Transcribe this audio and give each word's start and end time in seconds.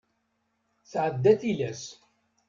Tɛedda 0.91 1.33
tilas. 1.41 1.83